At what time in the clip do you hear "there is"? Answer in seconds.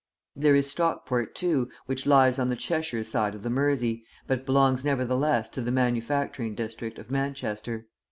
0.35-0.67